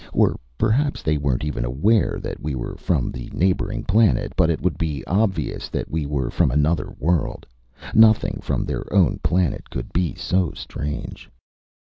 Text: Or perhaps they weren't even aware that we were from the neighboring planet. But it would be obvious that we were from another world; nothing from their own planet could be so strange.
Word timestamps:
Or 0.13 0.39
perhaps 0.57 1.03
they 1.03 1.15
weren't 1.19 1.43
even 1.43 1.63
aware 1.63 2.17
that 2.23 2.41
we 2.41 2.55
were 2.55 2.73
from 2.73 3.11
the 3.11 3.29
neighboring 3.35 3.83
planet. 3.83 4.33
But 4.35 4.49
it 4.49 4.59
would 4.59 4.75
be 4.79 5.05
obvious 5.05 5.69
that 5.69 5.91
we 5.91 6.07
were 6.07 6.31
from 6.31 6.49
another 6.49 6.91
world; 6.97 7.45
nothing 7.93 8.39
from 8.41 8.65
their 8.65 8.91
own 8.91 9.19
planet 9.21 9.69
could 9.69 9.93
be 9.93 10.15
so 10.15 10.53
strange. 10.55 11.29